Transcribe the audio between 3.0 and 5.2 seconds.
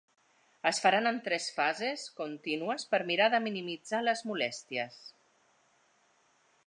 mirar de minimitzar les molèsties.